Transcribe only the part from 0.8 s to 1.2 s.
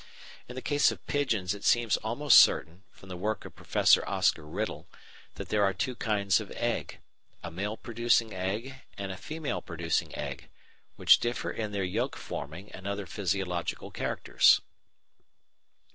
of